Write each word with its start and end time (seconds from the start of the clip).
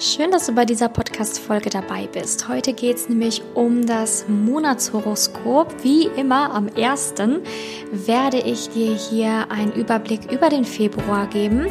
Schön, 0.00 0.30
dass 0.30 0.46
du 0.46 0.54
bei 0.54 0.64
dieser 0.64 0.88
Podcast-Folge 0.88 1.70
dabei 1.70 2.06
bist. 2.06 2.46
Heute 2.46 2.72
geht 2.72 2.98
es 2.98 3.08
nämlich 3.08 3.42
um 3.54 3.84
das 3.84 4.26
Monatshoroskop. 4.28 5.82
Wie 5.82 6.06
immer 6.06 6.54
am 6.54 6.68
1. 6.76 7.14
werde 7.90 8.38
ich 8.38 8.68
dir 8.68 8.94
hier 8.94 9.50
einen 9.50 9.72
Überblick 9.72 10.30
über 10.30 10.50
den 10.50 10.64
Februar 10.64 11.26
geben 11.26 11.66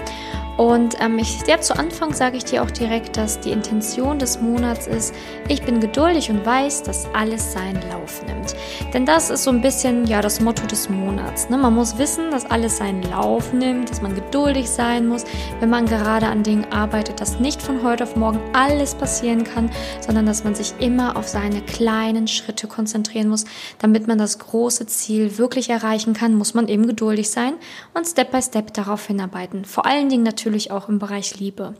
und 0.58 1.00
ähm, 1.00 1.20
ich, 1.20 1.46
ja, 1.46 1.62
zu 1.62 1.78
Anfang 1.78 2.16
sage 2.16 2.36
ich 2.36 2.44
dir 2.44 2.64
auch 2.64 2.72
direkt, 2.72 3.16
dass 3.16 3.40
die 3.40 3.52
Intention 3.52 4.18
des 4.18 4.42
Monats 4.42 4.88
ist, 4.88 5.14
ich 5.48 5.62
bin 5.62 5.80
geduldig 5.80 6.32
und 6.32 6.44
weiß, 6.44 6.82
dass 6.82 7.08
alles 7.14 7.54
seinen 7.54 7.80
Lauf 7.92 8.26
nimmt. 8.26 8.56
Denn 8.92 9.06
das 9.06 9.30
ist 9.30 9.44
so 9.44 9.52
ein 9.52 9.62
bisschen 9.62 10.08
ja 10.08 10.20
das 10.20 10.42
Motto 10.42 10.66
des 10.66 10.90
Monats. 10.90 11.50
Ne? 11.50 11.58
Man 11.58 11.76
muss 11.76 12.00
wissen, 12.00 12.32
dass 12.32 12.46
alles 12.48 12.78
seinen 12.78 13.04
Lauf 13.04 13.54
nimmt, 13.54 13.92
dass 13.92 14.02
man 14.02 14.16
geduldig 14.16 14.68
sein 14.68 15.08
muss, 15.08 15.26
wenn 15.60 15.70
man 15.70 15.86
gerade 15.86 16.26
an 16.26 16.42
Dingen 16.42 16.66
arbeitet, 16.72 17.22
dass 17.22 17.40
nicht 17.40 17.62
von 17.62 17.84
heute 17.84 18.06
auf 18.06 18.16
morgen 18.16 18.40
alles 18.54 18.96
passieren 18.96 19.44
kann, 19.44 19.70
sondern 20.02 20.26
dass 20.26 20.44
man 20.44 20.56
sich 20.56 20.74
immer 20.80 21.18
auf 21.18 21.28
seine 21.28 21.62
kleinen 21.62 22.28
Schritte 22.28 22.68
konzentrieren 22.68 23.30
muss. 23.30 23.46
Damit 23.78 24.08
man 24.08 24.18
das 24.18 24.40
große 24.40 24.88
Ziel 24.88 25.38
wirklich 25.38 25.70
erreichen 25.70 26.14
kann, 26.14 26.34
muss 26.34 26.56
man 26.56 26.68
eben 26.68 26.88
geduldig 26.88 27.30
sein 27.30 27.54
und 27.94 28.08
Step 28.08 28.32
by 28.32 28.42
Step 28.42 28.74
darauf 28.74 29.06
hinarbeiten. 29.06 29.64
Vor 29.64 29.86
allen 29.86 30.10
Dingen 30.10 30.24
natürlich 30.24 30.47
natürlich 30.48 30.72
auch 30.72 30.90
im 30.90 31.00
Bereich 31.00 31.40
Liebe. 31.40 31.76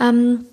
Ähm, 0.00 0.46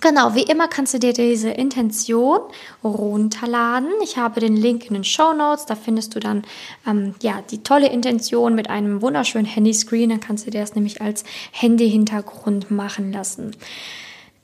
Genau, 0.00 0.36
wie 0.36 0.44
immer 0.44 0.68
kannst 0.68 0.94
du 0.94 1.00
dir 1.00 1.12
diese 1.12 1.50
Intention 1.50 2.38
runterladen. 2.84 3.88
Ich 4.04 4.16
habe 4.16 4.38
den 4.38 4.56
Link 4.56 4.86
in 4.86 4.94
den 4.94 5.02
Show 5.02 5.32
Notes. 5.32 5.66
Da 5.66 5.74
findest 5.74 6.14
du 6.14 6.20
dann 6.20 6.44
ähm, 6.86 7.16
ja 7.20 7.42
die 7.50 7.64
tolle 7.64 7.88
Intention 7.88 8.54
mit 8.54 8.70
einem 8.70 9.02
wunderschönen 9.02 9.44
Handyscreen. 9.44 10.10
Dann 10.10 10.20
kannst 10.20 10.46
du 10.46 10.52
dir 10.52 10.60
das 10.60 10.76
nämlich 10.76 11.02
als 11.02 11.24
Handy-Hintergrund 11.50 12.70
machen 12.70 13.12
lassen. 13.12 13.56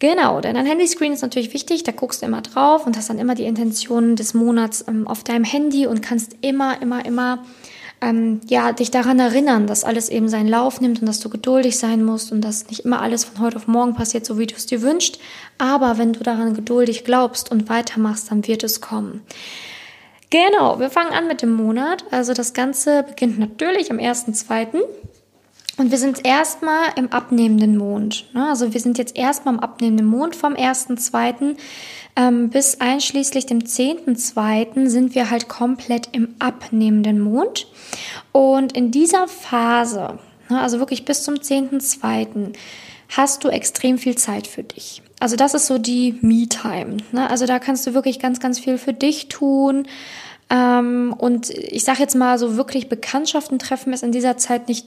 Genau, 0.01 0.41
denn 0.41 0.57
ein 0.57 0.67
Handyscreen 0.67 1.13
ist 1.13 1.23
natürlich 1.23 1.55
wichtig. 1.55 1.85
Da 1.85 1.93
guckst 1.93 2.23
du 2.23 2.27
immer 2.27 2.43
drauf 2.43 2.85
und 2.85 2.97
hast 2.97 3.09
dann 3.09 3.21
immer 3.21 3.37
die 3.37 3.45
Intention 3.45 4.17
des 4.17 4.35
Monats 4.35 4.85
ähm, 4.89 5.07
auf 5.07 5.23
deinem 5.23 5.45
Handy 5.45 5.87
und 5.87 6.03
kannst 6.03 6.35
immer, 6.41 6.83
immer, 6.83 7.07
immer 7.07 7.45
ähm, 8.05 8.41
ja, 8.49 8.73
dich 8.73 8.91
daran 8.91 9.19
erinnern, 9.19 9.67
dass 9.67 9.85
alles 9.85 10.09
eben 10.09 10.29
seinen 10.29 10.49
Lauf 10.49 10.81
nimmt 10.81 11.01
und 11.01 11.07
dass 11.07 11.21
du 11.21 11.29
geduldig 11.29 11.79
sein 11.79 12.05
musst 12.05 12.33
und 12.33 12.43
dass 12.43 12.69
nicht 12.69 12.81
immer 12.81 13.01
alles 13.01 13.25
von 13.25 13.43
heute 13.43 13.57
auf 13.57 13.67
morgen 13.67 13.95
passiert, 13.95 14.27
so 14.27 14.39
wie 14.39 14.47
du 14.47 14.55
es 14.55 14.67
dir 14.67 14.83
wünschst. 14.83 15.19
Aber 15.59 15.99
wenn 15.99 16.13
du 16.13 16.23
daran 16.23 16.55
geduldig 16.55 17.05
glaubst 17.05 17.51
und 17.51 17.69
weitermachst, 17.69 18.31
dann 18.31 18.47
wird 18.47 18.63
es 18.63 18.81
kommen. 18.81 19.23
Genau, 20.31 20.81
wir 20.81 20.91
fangen 20.91 21.13
an 21.13 21.29
mit 21.29 21.43
dem 21.43 21.53
Monat. 21.53 22.05
Also 22.11 22.35
das 22.35 22.55
Ganze 22.55 23.05
beginnt 23.05 23.39
natürlich 23.39 23.91
am 23.91 23.99
1.2. 23.99 24.83
Und 25.77 25.91
wir 25.91 25.99
sind 25.99 26.25
erstmal 26.25 26.91
im 26.97 27.13
abnehmenden 27.13 27.77
Mond. 27.77 28.27
Ne? 28.33 28.47
Also 28.49 28.73
wir 28.73 28.81
sind 28.81 28.97
jetzt 28.97 29.17
erstmal 29.17 29.55
im 29.55 29.61
abnehmenden 29.61 30.07
Mond 30.07 30.37
vom 30.37 30.55
1.2. 30.55 31.57
Ähm, 32.17 32.51
bis 32.51 32.81
einschließlich 32.81 33.47
dem 33.47 33.61
10.2. 33.61 34.89
sind 34.89 35.17
wir 35.17 35.31
halt 35.31 35.49
komplett 35.49 36.11
im 36.13 36.37
abnehmenden 36.39 37.21
Mond. 37.21 37.67
Und 38.31 38.77
in 38.77 38.93
dieser 38.93 39.27
Phase, 39.27 40.19
ne, 40.49 40.61
also 40.61 40.79
wirklich 40.79 41.05
bis 41.05 41.25
zum 41.25 41.35
10.2., 41.35 42.53
hast 43.09 43.43
du 43.43 43.49
extrem 43.49 43.99
viel 43.99 44.17
Zeit 44.17 44.47
für 44.47 44.63
dich. 44.63 45.03
Also 45.19 45.35
das 45.37 45.55
ist 45.55 45.67
so 45.67 45.79
die 45.79 46.19
Me-Time. 46.21 46.99
Ne? 47.13 47.29
Also 47.29 47.47
da 47.47 47.59
kannst 47.59 47.87
du 47.87 47.95
wirklich 47.95 48.21
ganz, 48.21 48.39
ganz 48.39 48.61
viel 48.61 48.79
für 48.79 48.93
dich 48.93 49.29
tun. 49.29 49.89
Ähm, 50.51 51.15
und 51.19 51.51
ich 51.51 51.83
sage 51.85 52.01
jetzt 52.01 52.15
mal 52.15 52.39
so 52.39 52.57
wirklich 52.57 52.89
Bekanntschaften 52.89 53.59
treffen 53.59 53.93
ist 53.93 54.05
in 54.05 54.13
dieser 54.13 54.37
Zeit 54.37 54.69
nicht 54.69 54.87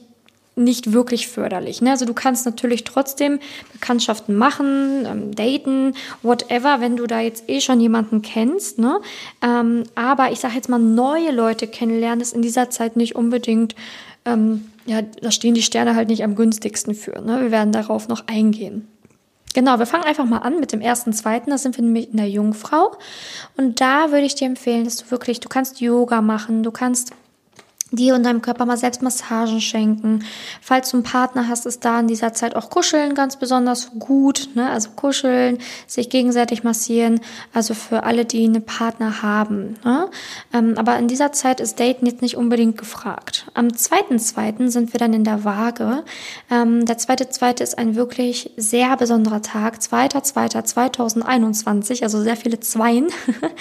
nicht 0.58 0.92
wirklich 0.92 1.28
förderlich. 1.28 1.80
Ne? 1.80 1.90
Also 1.90 2.04
du 2.04 2.14
kannst 2.14 2.46
natürlich 2.46 2.84
trotzdem 2.84 3.38
Bekanntschaften 3.72 4.36
machen, 4.36 5.06
ähm, 5.06 5.34
daten, 5.34 5.94
whatever, 6.22 6.80
wenn 6.80 6.96
du 6.96 7.06
da 7.06 7.20
jetzt 7.20 7.48
eh 7.48 7.60
schon 7.60 7.80
jemanden 7.80 8.22
kennst. 8.22 8.78
Ne? 8.78 9.00
Ähm, 9.42 9.84
aber 9.94 10.32
ich 10.32 10.40
sage 10.40 10.54
jetzt 10.54 10.68
mal, 10.68 10.78
neue 10.78 11.30
Leute 11.30 11.66
kennenlernen 11.66 12.20
ist 12.20 12.34
in 12.34 12.42
dieser 12.42 12.70
Zeit 12.70 12.96
nicht 12.96 13.14
unbedingt, 13.16 13.74
ähm, 14.24 14.66
ja, 14.86 15.02
da 15.02 15.30
stehen 15.30 15.54
die 15.54 15.62
Sterne 15.62 15.94
halt 15.94 16.08
nicht 16.08 16.24
am 16.24 16.34
günstigsten 16.34 16.94
für. 16.94 17.20
Ne? 17.20 17.40
Wir 17.40 17.50
werden 17.50 17.72
darauf 17.72 18.08
noch 18.08 18.26
eingehen. 18.26 18.88
Genau, 19.54 19.78
wir 19.78 19.86
fangen 19.86 20.04
einfach 20.04 20.26
mal 20.26 20.38
an 20.38 20.60
mit 20.60 20.72
dem 20.72 20.80
ersten, 20.80 21.12
zweiten. 21.12 21.50
Da 21.50 21.58
sind 21.58 21.76
wir 21.76 21.82
nämlich 21.82 22.10
in 22.10 22.18
der 22.18 22.28
Jungfrau. 22.28 22.92
Und 23.56 23.80
da 23.80 24.10
würde 24.10 24.26
ich 24.26 24.34
dir 24.34 24.46
empfehlen, 24.46 24.84
dass 24.84 24.96
du 24.96 25.10
wirklich, 25.10 25.40
du 25.40 25.48
kannst 25.48 25.80
Yoga 25.80 26.20
machen, 26.20 26.62
du 26.62 26.70
kannst 26.70 27.12
dir 27.90 28.14
und 28.14 28.24
deinem 28.24 28.42
Körper 28.42 28.66
mal 28.66 28.76
selbst 28.76 29.02
Massagen 29.02 29.60
schenken. 29.60 30.24
Falls 30.60 30.90
du 30.90 30.98
einen 30.98 31.04
Partner 31.04 31.48
hast, 31.48 31.66
ist 31.66 31.84
da 31.84 32.00
in 32.00 32.08
dieser 32.08 32.32
Zeit 32.34 32.54
auch 32.54 32.70
Kuscheln 32.70 33.14
ganz 33.14 33.36
besonders 33.36 33.90
gut. 33.98 34.50
Ne? 34.54 34.68
Also 34.68 34.90
Kuscheln, 34.90 35.58
sich 35.86 36.10
gegenseitig 36.10 36.64
massieren. 36.64 37.20
Also 37.54 37.74
für 37.74 38.02
alle, 38.02 38.24
die 38.24 38.44
einen 38.44 38.64
Partner 38.64 39.22
haben. 39.22 39.76
Ne? 39.84 40.08
Ähm, 40.52 40.74
aber 40.76 40.98
in 40.98 41.08
dieser 41.08 41.32
Zeit 41.32 41.60
ist 41.60 41.80
Daten 41.80 42.06
jetzt 42.06 42.22
nicht 42.22 42.36
unbedingt 42.36 42.76
gefragt. 42.76 43.46
Am 43.54 43.74
zweiten 43.74 44.18
zweiten 44.18 44.70
sind 44.70 44.92
wir 44.92 45.00
dann 45.00 45.14
in 45.14 45.24
der 45.24 45.44
Waage. 45.44 46.04
Ähm, 46.50 46.84
der 46.84 46.98
zweite 46.98 47.28
zweite 47.30 47.62
ist 47.64 47.78
ein 47.78 47.94
wirklich 47.94 48.50
sehr 48.56 48.96
besonderer 48.96 49.42
Tag. 49.42 49.82
Zweiter 49.82 50.22
zweiter 50.22 50.64
2021, 50.64 52.02
also 52.02 52.22
sehr 52.22 52.36
viele 52.36 52.60
Zweien. 52.60 53.08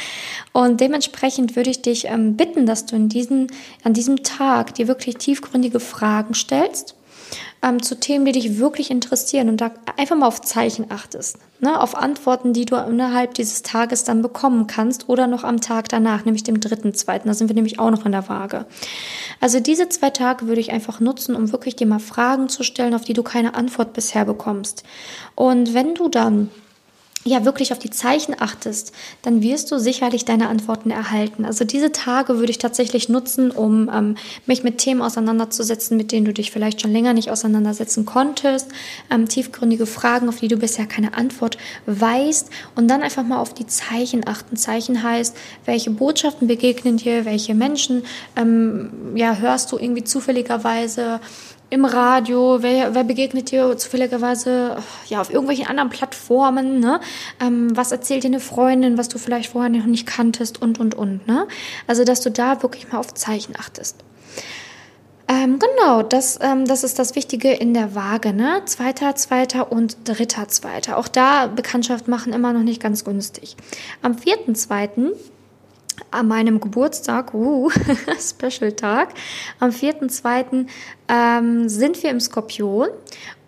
und 0.53 0.81
dementsprechend 0.81 1.55
würde 1.55 1.69
ich 1.69 1.81
dich 1.81 2.05
ähm, 2.05 2.35
bitten, 2.35 2.65
dass 2.65 2.85
du 2.85 2.95
in 2.95 3.09
diesen, 3.09 3.47
an 3.83 3.93
diesem 3.93 4.16
Tag 4.21 4.75
dir 4.75 4.87
wirklich 4.87 5.17
tiefgründige 5.17 5.79
Fragen 5.79 6.33
stellst 6.33 6.95
ähm, 7.63 7.81
zu 7.81 7.99
Themen, 7.99 8.25
die 8.25 8.31
dich 8.33 8.59
wirklich 8.59 8.91
interessieren 8.91 9.49
und 9.49 9.61
da 9.61 9.71
einfach 9.97 10.15
mal 10.15 10.27
auf 10.27 10.41
Zeichen 10.41 10.91
achtest, 10.91 11.37
ne? 11.59 11.79
auf 11.79 11.95
Antworten, 11.95 12.53
die 12.53 12.65
du 12.65 12.75
innerhalb 12.75 13.33
dieses 13.33 13.63
Tages 13.63 14.03
dann 14.03 14.21
bekommen 14.21 14.67
kannst 14.67 15.09
oder 15.09 15.27
noch 15.27 15.43
am 15.43 15.61
Tag 15.61 15.89
danach, 15.89 16.25
nämlich 16.25 16.43
dem 16.43 16.59
dritten, 16.59 16.93
zweiten. 16.93 17.27
Da 17.27 17.33
sind 17.33 17.49
wir 17.49 17.55
nämlich 17.55 17.79
auch 17.79 17.91
noch 17.91 18.05
in 18.05 18.11
der 18.11 18.29
Waage. 18.29 18.65
Also 19.41 19.59
diese 19.59 19.89
zwei 19.89 20.09
Tage 20.09 20.47
würde 20.47 20.61
ich 20.61 20.71
einfach 20.71 20.99
nutzen, 20.99 21.35
um 21.35 21.51
wirklich 21.51 21.75
dir 21.75 21.87
mal 21.87 21.99
Fragen 21.99 22.49
zu 22.49 22.63
stellen, 22.63 22.93
auf 22.93 23.03
die 23.03 23.13
du 23.13 23.23
keine 23.23 23.55
Antwort 23.55 23.93
bisher 23.93 24.25
bekommst. 24.25 24.83
Und 25.35 25.73
wenn 25.73 25.95
du 25.95 26.09
dann 26.09 26.49
ja 27.27 27.45
wirklich 27.45 27.71
auf 27.71 27.79
die 27.79 27.89
Zeichen 27.89 28.35
achtest, 28.39 28.91
dann 29.21 29.41
wirst 29.41 29.71
du 29.71 29.77
sicherlich 29.77 30.25
deine 30.25 30.49
Antworten 30.49 30.91
erhalten. 30.91 31.45
Also 31.45 31.65
diese 31.65 31.91
Tage 31.91 32.37
würde 32.37 32.51
ich 32.51 32.57
tatsächlich 32.57 33.09
nutzen, 33.09 33.51
um 33.51 33.89
ähm, 33.93 34.15
mich 34.45 34.63
mit 34.63 34.77
Themen 34.77 35.01
auseinanderzusetzen, 35.01 35.97
mit 35.97 36.11
denen 36.11 36.25
du 36.25 36.33
dich 36.33 36.51
vielleicht 36.51 36.81
schon 36.81 36.91
länger 36.91 37.13
nicht 37.13 37.29
auseinandersetzen 37.31 38.05
konntest, 38.05 38.67
ähm, 39.09 39.27
tiefgründige 39.27 39.85
Fragen, 39.85 40.29
auf 40.29 40.39
die 40.39 40.47
du 40.47 40.57
bisher 40.57 40.85
keine 40.85 41.13
Antwort 41.13 41.57
weißt 41.85 42.49
und 42.75 42.87
dann 42.87 43.03
einfach 43.03 43.23
mal 43.23 43.39
auf 43.39 43.53
die 43.53 43.67
Zeichen 43.67 44.27
achten. 44.27 44.55
Zeichen 44.57 45.03
heißt, 45.03 45.35
welche 45.65 45.91
Botschaften 45.91 46.47
begegnen 46.47 46.97
dir, 46.97 47.25
welche 47.25 47.53
Menschen 47.53 48.03
ähm, 48.35 49.15
ja 49.15 49.35
hörst 49.35 49.71
du 49.71 49.77
irgendwie 49.77 50.03
zufälligerweise 50.03 51.19
im 51.69 51.85
Radio, 51.85 52.61
wer, 52.61 52.95
wer 52.95 53.03
begegnet 53.03 53.51
dir 53.51 53.77
zufälligerweise 53.77 54.77
ja, 55.07 55.19
auf 55.19 55.29
irgendwelchen 55.29 55.67
anderen 55.67 55.89
Plattformen, 55.89 56.79
ne? 56.79 57.01
Ähm, 57.41 57.75
was 57.75 57.91
erzählt 57.91 58.23
dir 58.23 58.27
eine 58.27 58.39
Freundin, 58.39 58.97
was 58.97 59.09
du 59.09 59.17
vielleicht 59.17 59.51
vorher 59.51 59.69
noch 59.69 59.85
nicht 59.85 60.05
kanntest 60.05 60.61
und, 60.61 60.79
und, 60.79 60.95
und. 60.95 61.27
Ne? 61.27 61.47
Also, 61.85 62.03
dass 62.03 62.21
du 62.21 62.31
da 62.31 62.61
wirklich 62.63 62.91
mal 62.91 62.99
auf 62.99 63.13
Zeichen 63.13 63.55
achtest. 63.57 63.97
Ähm, 65.29 65.59
genau, 65.59 66.03
das, 66.03 66.39
ähm, 66.41 66.65
das 66.65 66.85
ist 66.85 66.99
das 66.99 67.15
Wichtige 67.15 67.51
in 67.51 67.73
der 67.73 67.95
Waage, 67.95 68.31
ne? 68.31 68.61
Zweiter, 68.63 69.13
zweiter 69.15 69.69
und 69.69 69.97
dritter, 70.05 70.47
zweiter. 70.47 70.97
Auch 70.97 71.09
da 71.09 71.47
Bekanntschaft 71.47 72.07
machen 72.07 72.31
immer 72.31 72.53
noch 72.53 72.63
nicht 72.63 72.81
ganz 72.81 73.03
günstig. 73.03 73.57
Am 74.01 74.17
vierten, 74.17 74.55
zweiten 74.55 75.11
an 76.11 76.27
meinem 76.27 76.59
Geburtstag, 76.59 77.33
uh, 77.33 77.69
Special-Tag, 78.19 79.09
am 79.59 79.71
4.2. 79.71 80.67
Ähm, 81.09 81.69
sind 81.69 82.03
wir 82.03 82.09
im 82.09 82.19
Skorpion. 82.19 82.89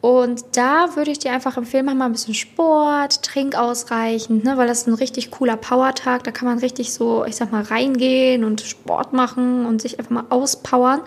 Und 0.02 0.56
da 0.56 0.96
würde 0.96 1.12
ich 1.12 1.20
dir 1.20 1.34
einfach 1.34 1.58
empfehlen, 1.58 1.86
mach 1.86 1.94
mal 1.94 2.06
ein 2.06 2.14
bisschen 2.14 2.34
Sport, 2.34 3.22
trink 3.22 3.56
ausreichend, 3.56 4.46
ne, 4.46 4.56
weil 4.56 4.68
das 4.68 4.82
ist 4.82 4.88
ein 4.88 4.94
richtig 4.94 5.30
cooler 5.30 5.58
Power-Tag. 5.58 6.24
Da 6.24 6.32
kann 6.32 6.48
man 6.48 6.60
richtig 6.60 6.94
so, 6.94 7.26
ich 7.26 7.36
sag 7.36 7.52
mal, 7.52 7.64
reingehen 7.64 8.46
und 8.46 8.62
Sport 8.62 9.12
machen 9.12 9.66
und 9.66 9.82
sich 9.82 10.00
einfach 10.00 10.12
mal 10.12 10.26
auspowern. 10.30 11.02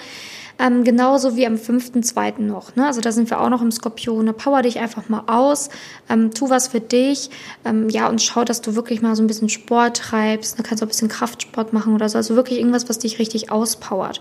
Ähm, 0.62 0.84
genauso 0.84 1.36
wie 1.36 1.44
am 1.44 1.54
5.2. 1.54 2.40
noch. 2.40 2.76
Ne? 2.76 2.86
Also 2.86 3.00
da 3.00 3.10
sind 3.10 3.28
wir 3.30 3.40
auch 3.40 3.48
noch 3.48 3.62
im 3.62 3.72
Skorpion. 3.72 4.24
Ne? 4.24 4.32
Power 4.32 4.62
dich 4.62 4.78
einfach 4.78 5.08
mal 5.08 5.24
aus, 5.26 5.70
ähm, 6.08 6.32
tu 6.32 6.50
was 6.50 6.68
für 6.68 6.80
dich, 6.80 7.30
ähm, 7.64 7.88
ja, 7.88 8.08
und 8.08 8.22
schau, 8.22 8.44
dass 8.44 8.60
du 8.60 8.76
wirklich 8.76 9.02
mal 9.02 9.16
so 9.16 9.24
ein 9.24 9.26
bisschen 9.26 9.48
Sport 9.48 9.96
treibst. 9.96 10.56
Da 10.58 10.62
kannst 10.62 10.80
du 10.80 10.84
auch 10.84 10.88
ein 10.88 10.92
bisschen 10.92 11.08
Kraftsport 11.08 11.72
machen 11.72 11.94
oder 11.94 12.08
so. 12.08 12.16
Also 12.16 12.36
wirklich 12.36 12.60
irgendwas, 12.60 12.88
was 12.88 13.00
dich 13.00 13.18
richtig 13.18 13.50
auspowert. 13.50 14.20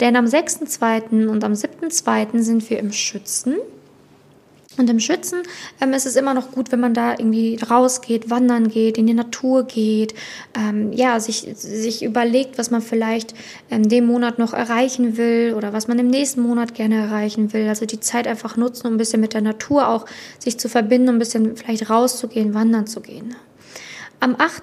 Denn 0.00 0.16
am 0.16 0.26
6.2. 0.26 1.28
und 1.28 1.44
am 1.44 1.52
7.2. 1.52 2.42
sind 2.42 2.68
wir 2.68 2.78
im 2.78 2.92
Schützen. 2.92 3.56
Und 4.78 4.88
im 4.88 5.00
Schützen 5.00 5.42
ähm, 5.80 5.92
ist 5.92 6.06
es 6.06 6.14
immer 6.14 6.32
noch 6.32 6.52
gut, 6.52 6.70
wenn 6.70 6.78
man 6.78 6.94
da 6.94 7.12
irgendwie 7.12 7.58
rausgeht, 7.58 8.30
wandern 8.30 8.68
geht, 8.68 8.98
in 8.98 9.06
die 9.06 9.14
Natur 9.14 9.64
geht, 9.64 10.14
ähm, 10.54 10.92
ja, 10.92 11.18
sich, 11.18 11.48
sich 11.56 12.04
überlegt, 12.04 12.56
was 12.56 12.70
man 12.70 12.80
vielleicht 12.80 13.34
in 13.68 13.88
dem 13.88 14.06
Monat 14.06 14.38
noch 14.38 14.54
erreichen 14.54 15.16
will 15.16 15.54
oder 15.56 15.72
was 15.72 15.88
man 15.88 15.98
im 15.98 16.06
nächsten 16.06 16.40
Monat 16.40 16.74
gerne 16.74 16.96
erreichen 16.96 17.52
will. 17.52 17.68
Also 17.68 17.84
die 17.84 17.98
Zeit 17.98 18.28
einfach 18.28 18.56
nutzen, 18.56 18.86
um 18.86 18.94
ein 18.94 18.98
bisschen 18.98 19.20
mit 19.20 19.34
der 19.34 19.42
Natur 19.42 19.88
auch 19.88 20.06
sich 20.38 20.56
zu 20.58 20.68
verbinden, 20.68 21.08
um 21.08 21.16
ein 21.16 21.18
bisschen 21.20 21.56
vielleicht 21.56 21.90
rauszugehen, 21.90 22.54
wandern 22.54 22.86
zu 22.86 23.00
gehen. 23.00 23.34
Am 24.20 24.36
8. 24.38 24.62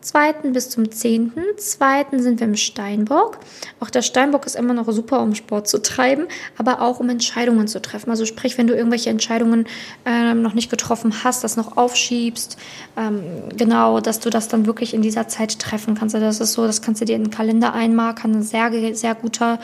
2. 0.00 0.32
bis 0.52 0.70
zum 0.70 0.84
10.2. 0.84 2.18
sind 2.18 2.40
wir 2.40 2.46
im 2.46 2.56
Steinbock. 2.56 3.38
Auch 3.80 3.90
der 3.90 4.02
Steinbock 4.02 4.46
ist 4.46 4.56
immer 4.56 4.72
noch 4.72 4.90
super, 4.90 5.20
um 5.20 5.34
Sport 5.34 5.68
zu 5.68 5.82
treiben, 5.82 6.26
aber 6.56 6.80
auch 6.80 7.00
um 7.00 7.08
Entscheidungen 7.10 7.68
zu 7.68 7.82
treffen. 7.82 8.10
Also 8.10 8.24
sprich, 8.24 8.56
wenn 8.56 8.66
du 8.66 8.74
irgendwelche 8.74 9.10
Entscheidungen 9.10 9.66
äh, 10.06 10.34
noch 10.34 10.54
nicht 10.54 10.70
getroffen 10.70 11.22
hast, 11.22 11.44
das 11.44 11.56
noch 11.56 11.76
aufschiebst, 11.76 12.56
ähm, 12.96 13.22
genau, 13.56 14.00
dass 14.00 14.20
du 14.20 14.30
das 14.30 14.48
dann 14.48 14.66
wirklich 14.66 14.94
in 14.94 15.02
dieser 15.02 15.28
Zeit 15.28 15.58
treffen 15.58 15.94
kannst. 15.94 16.14
Also 16.14 16.26
das 16.26 16.40
ist 16.40 16.54
so, 16.54 16.66
das 16.66 16.82
kannst 16.82 17.00
du 17.00 17.04
dir 17.04 17.16
in 17.16 17.24
den 17.24 17.30
Kalender 17.30 17.74
einmarkern, 17.74 18.36
ein 18.36 18.42
sehr, 18.42 18.70
sehr 18.94 19.14
guter 19.14 19.58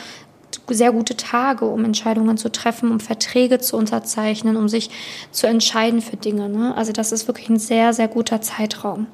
sehr 0.69 0.93
gute 0.93 1.17
Tage, 1.17 1.67
um 1.67 1.85
Entscheidungen 1.85 2.37
zu 2.37 2.50
treffen, 2.50 2.91
um 2.91 2.99
Verträge 2.99 3.59
zu 3.59 3.77
unterzeichnen, 3.77 4.56
um 4.56 4.69
sich 4.69 4.91
zu 5.31 5.47
entscheiden 5.47 6.00
für 6.00 6.17
Dinge. 6.17 6.49
Ne? 6.49 6.75
Also 6.77 6.93
das 6.93 7.12
ist 7.12 7.29
wirklich 7.29 7.49
ein 7.49 7.59
sehr, 7.59 7.93
sehr 7.93 8.09
guter 8.09 8.41
Zeitraum. 8.41 9.06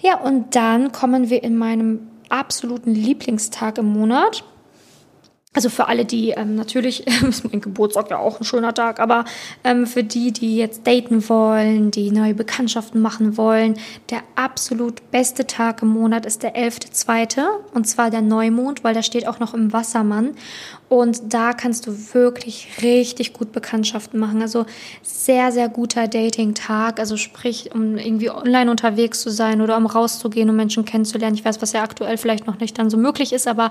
Ja, 0.00 0.18
und 0.18 0.56
dann 0.56 0.92
kommen 0.92 1.30
wir 1.30 1.42
in 1.42 1.56
meinem 1.58 2.08
absoluten 2.28 2.94
Lieblingstag 2.94 3.78
im 3.78 3.86
Monat. 3.86 4.44
Also 5.52 5.68
für 5.68 5.88
alle, 5.88 6.04
die 6.04 6.30
ähm, 6.30 6.54
natürlich 6.54 7.08
ist 7.08 7.44
mein 7.50 7.60
Geburtstag 7.60 8.08
ja 8.10 8.18
auch 8.18 8.38
ein 8.40 8.44
schöner 8.44 8.72
Tag, 8.72 9.00
aber 9.00 9.24
ähm, 9.64 9.84
für 9.84 10.04
die, 10.04 10.32
die 10.32 10.56
jetzt 10.56 10.86
daten 10.86 11.28
wollen, 11.28 11.90
die 11.90 12.12
neue 12.12 12.34
Bekanntschaften 12.34 13.02
machen 13.02 13.36
wollen, 13.36 13.74
der 14.10 14.22
absolut 14.36 15.10
beste 15.10 15.48
Tag 15.48 15.82
im 15.82 15.88
Monat 15.88 16.24
ist 16.24 16.44
der 16.44 16.54
11.2. 16.54 17.42
und 17.74 17.88
zwar 17.88 18.10
der 18.10 18.22
Neumond, 18.22 18.84
weil 18.84 18.94
der 18.94 19.02
steht 19.02 19.26
auch 19.26 19.40
noch 19.40 19.52
im 19.52 19.72
Wassermann 19.72 20.36
und 20.90 21.32
da 21.32 21.52
kannst 21.52 21.86
du 21.86 22.14
wirklich 22.14 22.82
richtig 22.82 23.32
gut 23.32 23.52
Bekanntschaften 23.52 24.18
machen. 24.18 24.42
Also 24.42 24.66
sehr, 25.04 25.52
sehr 25.52 25.68
guter 25.68 26.08
Dating-Tag. 26.08 26.98
Also 26.98 27.16
sprich, 27.16 27.70
um 27.72 27.96
irgendwie 27.96 28.28
online 28.28 28.68
unterwegs 28.68 29.20
zu 29.20 29.30
sein 29.30 29.60
oder 29.60 29.76
um 29.76 29.86
rauszugehen, 29.86 30.50
um 30.50 30.56
Menschen 30.56 30.84
kennenzulernen. 30.84 31.36
Ich 31.36 31.44
weiß, 31.44 31.62
was 31.62 31.74
ja 31.74 31.84
aktuell 31.84 32.18
vielleicht 32.18 32.48
noch 32.48 32.58
nicht 32.58 32.76
dann 32.76 32.90
so 32.90 32.96
möglich 32.96 33.32
ist, 33.32 33.46
aber 33.46 33.70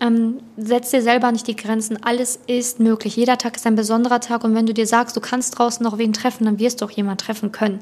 ähm, 0.00 0.38
setz 0.56 0.92
dir 0.92 1.02
selber 1.02 1.32
nicht 1.32 1.48
die 1.48 1.56
Grenzen. 1.56 2.04
Alles 2.04 2.38
ist 2.46 2.78
möglich. 2.78 3.16
Jeder 3.16 3.36
Tag 3.36 3.56
ist 3.56 3.66
ein 3.66 3.74
besonderer 3.74 4.20
Tag. 4.20 4.44
Und 4.44 4.54
wenn 4.54 4.66
du 4.66 4.72
dir 4.72 4.86
sagst, 4.86 5.16
du 5.16 5.20
kannst 5.20 5.58
draußen 5.58 5.82
noch 5.82 5.98
wen 5.98 6.12
treffen, 6.12 6.44
dann 6.44 6.60
wirst 6.60 6.82
du 6.82 6.84
auch 6.84 6.92
jemand 6.92 7.20
treffen 7.20 7.50
können. 7.50 7.80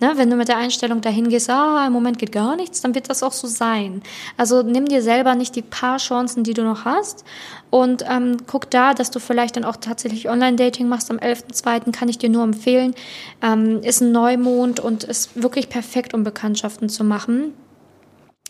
Ne? 0.00 0.12
Wenn 0.16 0.30
du 0.30 0.36
mit 0.36 0.48
der 0.48 0.56
Einstellung 0.56 1.02
dahin 1.02 1.28
gehst, 1.28 1.50
ah, 1.50 1.86
im 1.86 1.92
Moment 1.92 2.18
geht 2.18 2.32
gar 2.32 2.56
nichts, 2.56 2.80
dann 2.80 2.94
wird 2.94 3.10
das 3.10 3.22
auch 3.22 3.32
so 3.32 3.48
sein. 3.48 4.00
Also 4.38 4.62
nimm 4.62 4.86
dir 4.86 5.02
selber 5.02 5.34
nicht 5.34 5.56
die 5.56 5.62
paar 5.62 5.98
Chancen, 5.98 6.42
die 6.42 6.54
du 6.54 6.64
noch 6.64 6.86
hast 6.86 7.22
und 7.70 8.04
ähm, 8.08 8.38
guck 8.46 8.68
da, 8.70 8.94
dass 8.94 9.10
du 9.10 9.20
vielleicht 9.20 9.56
dann 9.56 9.64
auch 9.64 9.76
tatsächlich 9.76 10.28
Online-Dating 10.28 10.88
machst. 10.88 11.10
Am 11.10 11.18
11.02. 11.18 11.92
kann 11.92 12.08
ich 12.08 12.18
dir 12.18 12.28
nur 12.28 12.42
empfehlen. 12.42 12.94
Ähm, 13.42 13.80
ist 13.82 14.00
ein 14.00 14.12
Neumond 14.12 14.80
und 14.80 15.04
ist 15.04 15.40
wirklich 15.40 15.68
perfekt, 15.68 16.12
um 16.12 16.24
Bekanntschaften 16.24 16.88
zu 16.88 17.04
machen. 17.04 17.54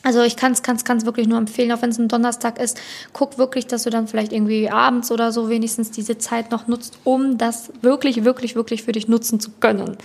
Also 0.02 0.22
ich 0.22 0.36
kann 0.36 0.52
es 0.52 0.62
ganz, 0.62 0.84
ganz 0.84 1.04
wirklich 1.04 1.28
nur 1.28 1.36
empfehlen, 1.36 1.70
auch 1.72 1.82
wenn 1.82 1.90
es 1.90 1.98
ein 1.98 2.08
Donnerstag 2.08 2.58
ist, 2.58 2.80
guck 3.12 3.36
wirklich, 3.36 3.66
dass 3.66 3.82
du 3.82 3.90
dann 3.90 4.08
vielleicht 4.08 4.32
irgendwie 4.32 4.70
abends 4.70 5.12
oder 5.12 5.30
so 5.30 5.50
wenigstens 5.50 5.90
diese 5.90 6.16
Zeit 6.16 6.50
noch 6.50 6.68
nutzt, 6.68 6.98
um 7.04 7.36
das 7.36 7.70
wirklich, 7.82 8.24
wirklich, 8.24 8.54
wirklich 8.54 8.82
für 8.82 8.92
dich 8.92 9.08
nutzen 9.08 9.40
zu 9.40 9.50
können. 9.60 9.98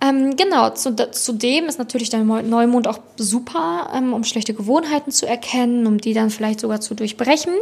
Ähm, 0.00 0.36
genau, 0.36 0.70
zu, 0.70 0.94
zudem 1.12 1.66
ist 1.66 1.78
natürlich 1.78 2.10
der 2.10 2.24
Neumond 2.24 2.88
auch 2.88 2.98
super, 3.16 3.90
ähm, 3.94 4.12
um 4.12 4.24
schlechte 4.24 4.54
Gewohnheiten 4.54 5.10
zu 5.10 5.26
erkennen, 5.26 5.86
um 5.86 5.98
die 5.98 6.14
dann 6.14 6.30
vielleicht 6.30 6.60
sogar 6.60 6.80
zu 6.80 6.94
durchbrechen. 6.94 7.52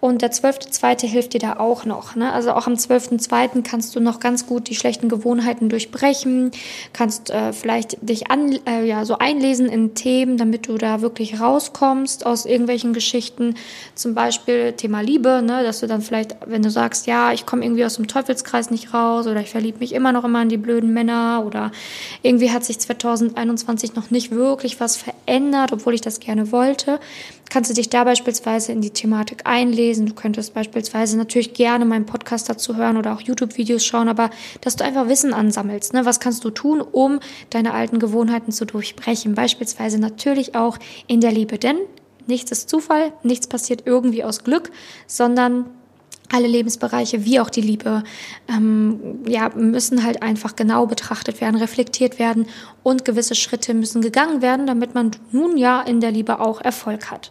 Und 0.00 0.20
der 0.20 0.32
12.2. 0.32 1.06
hilft 1.06 1.32
dir 1.32 1.40
da 1.40 1.56
auch 1.56 1.86
noch. 1.86 2.14
Ne? 2.14 2.30
Also 2.30 2.52
auch 2.52 2.66
am 2.66 2.74
12.2. 2.74 3.62
kannst 3.62 3.96
du 3.96 4.00
noch 4.00 4.20
ganz 4.20 4.46
gut 4.46 4.68
die 4.68 4.74
schlechten 4.74 5.08
Gewohnheiten 5.08 5.70
durchbrechen, 5.70 6.50
kannst 6.92 7.30
äh, 7.30 7.54
vielleicht 7.54 7.96
dich 8.06 8.30
an, 8.30 8.58
äh, 8.66 8.84
ja, 8.84 9.06
so 9.06 9.16
einlesen 9.16 9.66
in 9.66 9.94
Themen, 9.94 10.36
damit 10.36 10.68
du 10.68 10.76
da 10.76 11.00
wirklich 11.00 11.40
rauskommst 11.40 12.26
aus 12.26 12.44
irgendwelchen 12.44 12.92
Geschichten. 12.92 13.54
Zum 13.94 14.14
Beispiel 14.14 14.72
Thema 14.72 15.00
Liebe, 15.00 15.40
ne? 15.42 15.62
dass 15.62 15.80
du 15.80 15.86
dann 15.86 16.02
vielleicht, 16.02 16.36
wenn 16.44 16.60
du 16.60 16.70
sagst, 16.70 17.06
ja, 17.06 17.32
ich 17.32 17.46
komme 17.46 17.64
irgendwie 17.64 17.86
aus 17.86 17.96
dem 17.96 18.06
Teufelskreis 18.06 18.70
nicht 18.70 18.92
raus 18.92 19.26
oder 19.26 19.40
ich 19.40 19.50
verliebe 19.50 19.78
mich 19.78 19.94
immer 19.94 20.12
noch 20.12 20.24
immer 20.24 20.42
in 20.42 20.50
die 20.50 20.58
blöden 20.58 20.92
Männer 20.92 21.44
oder 21.46 21.63
irgendwie 22.22 22.50
hat 22.50 22.64
sich 22.64 22.78
2021 22.78 23.94
noch 23.94 24.10
nicht 24.10 24.30
wirklich 24.30 24.80
was 24.80 24.96
verändert, 24.96 25.72
obwohl 25.72 25.94
ich 25.94 26.00
das 26.00 26.20
gerne 26.20 26.52
wollte. 26.52 27.00
Kannst 27.50 27.70
du 27.70 27.74
dich 27.74 27.90
da 27.90 28.04
beispielsweise 28.04 28.72
in 28.72 28.80
die 28.80 28.90
Thematik 28.90 29.42
einlesen. 29.44 30.06
Du 30.06 30.14
könntest 30.14 30.54
beispielsweise 30.54 31.16
natürlich 31.16 31.54
gerne 31.54 31.84
meinen 31.84 32.06
Podcast 32.06 32.48
dazu 32.48 32.76
hören 32.76 32.96
oder 32.96 33.14
auch 33.14 33.20
YouTube-Videos 33.20 33.84
schauen, 33.84 34.08
aber 34.08 34.30
dass 34.60 34.76
du 34.76 34.84
einfach 34.84 35.08
Wissen 35.08 35.34
ansammelst. 35.34 35.92
Ne? 35.92 36.04
Was 36.04 36.20
kannst 36.20 36.44
du 36.44 36.50
tun, 36.50 36.80
um 36.80 37.20
deine 37.50 37.74
alten 37.74 37.98
Gewohnheiten 37.98 38.52
zu 38.52 38.64
durchbrechen? 38.64 39.34
Beispielsweise 39.34 39.98
natürlich 39.98 40.54
auch 40.54 40.78
in 41.06 41.20
der 41.20 41.32
Liebe, 41.32 41.58
denn 41.58 41.76
nichts 42.26 42.50
ist 42.50 42.68
Zufall, 42.68 43.12
nichts 43.22 43.46
passiert 43.46 43.82
irgendwie 43.86 44.24
aus 44.24 44.44
Glück, 44.44 44.70
sondern 45.06 45.66
alle 46.32 46.46
Lebensbereiche 46.46 47.24
wie 47.24 47.38
auch 47.40 47.50
die 47.50 47.60
Liebe 47.60 48.02
ähm, 48.48 49.20
ja, 49.26 49.50
müssen 49.50 50.04
halt 50.04 50.22
einfach 50.22 50.56
genau 50.56 50.86
betrachtet 50.86 51.40
werden, 51.40 51.56
reflektiert 51.56 52.18
werden 52.18 52.46
und 52.82 53.04
gewisse 53.04 53.34
Schritte 53.34 53.74
müssen 53.74 54.02
gegangen 54.02 54.42
werden, 54.42 54.66
damit 54.66 54.94
man 54.94 55.12
nun 55.32 55.56
ja 55.56 55.82
in 55.82 56.00
der 56.00 56.10
Liebe 56.10 56.40
auch 56.40 56.60
Erfolg 56.60 57.10
hat. 57.10 57.30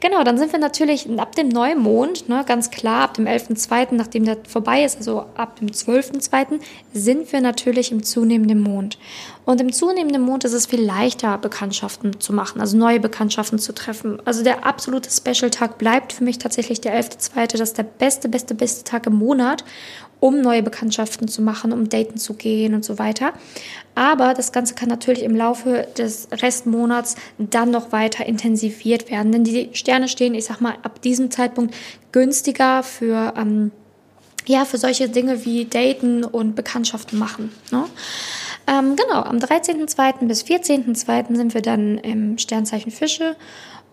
Genau, 0.00 0.22
dann 0.24 0.38
sind 0.38 0.52
wir 0.52 0.58
natürlich 0.58 1.08
ab 1.18 1.34
dem 1.34 1.48
Neumond, 1.48 2.28
ne, 2.28 2.44
ganz 2.46 2.70
klar, 2.70 3.04
ab 3.04 3.14
dem 3.14 3.26
11.2., 3.26 3.88
nachdem 3.92 4.24
der 4.24 4.38
vorbei 4.46 4.84
ist, 4.84 4.98
also 4.98 5.26
ab 5.36 5.56
dem 5.56 5.68
12.2., 5.68 6.60
sind 6.92 7.32
wir 7.32 7.40
natürlich 7.40 7.92
im 7.92 8.02
zunehmenden 8.02 8.60
Mond. 8.60 8.98
Und 9.44 9.60
im 9.60 9.72
zunehmenden 9.72 10.22
Mond 10.22 10.44
ist 10.44 10.52
es 10.52 10.66
viel 10.66 10.82
leichter, 10.82 11.38
Bekanntschaften 11.38 12.20
zu 12.20 12.32
machen, 12.32 12.60
also 12.60 12.76
neue 12.76 13.00
Bekanntschaften 13.00 13.58
zu 13.58 13.72
treffen. 13.72 14.20
Also 14.24 14.42
der 14.42 14.66
absolute 14.66 15.08
Special-Tag 15.08 15.78
bleibt 15.78 16.12
für 16.12 16.24
mich 16.24 16.38
tatsächlich 16.38 16.80
der 16.80 17.00
11.2., 17.00 17.56
das 17.56 17.70
ist 17.70 17.78
der 17.78 17.84
beste, 18.16 18.28
beste, 18.28 18.54
beste 18.54 18.84
Tag 18.84 19.06
im 19.06 19.14
Monat 19.14 19.64
um 20.18 20.40
neue 20.40 20.62
Bekanntschaften 20.62 21.28
zu 21.28 21.42
machen, 21.42 21.72
um 21.72 21.88
daten 21.88 22.16
zu 22.16 22.34
gehen 22.34 22.74
und 22.74 22.84
so 22.84 22.98
weiter. 22.98 23.32
Aber 23.94 24.34
das 24.34 24.50
Ganze 24.50 24.74
kann 24.74 24.88
natürlich 24.88 25.22
im 25.22 25.36
Laufe 25.36 25.86
des 25.96 26.28
Restmonats 26.32 27.16
dann 27.38 27.70
noch 27.70 27.92
weiter 27.92 28.24
intensiviert 28.24 29.10
werden, 29.10 29.32
denn 29.32 29.44
die 29.44 29.70
Sterne 29.74 30.08
stehen, 30.08 30.34
ich 30.34 30.46
sag 30.46 30.60
mal, 30.60 30.74
ab 30.82 31.02
diesem 31.02 31.30
Zeitpunkt 31.30 31.74
günstiger 32.12 32.82
für 32.82 33.34
ähm, 33.36 33.72
ja 34.46 34.64
für 34.64 34.78
solche 34.78 35.08
Dinge 35.08 35.44
wie 35.44 35.64
Daten 35.66 36.24
und 36.24 36.54
Bekanntschaften 36.54 37.18
machen. 37.18 37.52
Ne? 37.70 37.84
Ähm, 38.68 38.96
genau, 38.96 39.22
am 39.22 39.36
13.02. 39.36 40.26
bis 40.26 40.44
14.02. 40.44 41.36
sind 41.36 41.54
wir 41.54 41.62
dann 41.62 41.98
im 41.98 42.38
Sternzeichen 42.38 42.90
Fische 42.90 43.36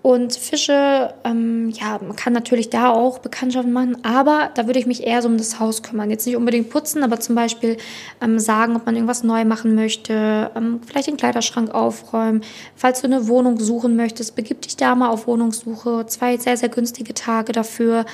und 0.03 0.35
Fische, 0.35 1.13
ähm, 1.23 1.69
ja, 1.69 1.97
man 2.05 2.17
kann 2.17 2.33
natürlich 2.33 2.69
da 2.69 2.91
auch 2.91 3.19
Bekanntschaften 3.19 3.71
machen, 3.71 4.03
aber 4.03 4.51
da 4.53 4.67
würde 4.67 4.77
ich 4.77 4.85
mich 4.85 5.07
eher 5.07 5.21
so 5.21 5.29
um 5.29 5.37
das 5.37 5.61
Haus 5.61 5.81
kümmern. 5.81 6.11
Jetzt 6.11 6.27
nicht 6.27 6.35
unbedingt 6.35 6.69
putzen, 6.69 7.03
aber 7.03 7.21
zum 7.21 7.35
Beispiel 7.35 7.77
ähm, 8.19 8.37
sagen, 8.37 8.75
ob 8.75 8.85
man 8.85 8.95
irgendwas 8.95 9.23
neu 9.23 9.45
machen 9.45 9.75
möchte, 9.75 10.51
ähm, 10.57 10.81
vielleicht 10.85 11.07
den 11.07 11.15
Kleiderschrank 11.15 11.73
aufräumen. 11.73 12.41
Falls 12.75 12.99
du 12.99 13.07
eine 13.07 13.29
Wohnung 13.29 13.61
suchen 13.61 13.95
möchtest, 13.95 14.35
begib 14.35 14.61
dich 14.63 14.75
da 14.75 14.93
mal 14.93 15.07
auf 15.07 15.25
Wohnungssuche. 15.25 16.05
Zwei 16.07 16.35
sehr, 16.35 16.57
sehr 16.57 16.67
günstige 16.67 17.13
Tage 17.13 17.53
dafür. 17.53 18.05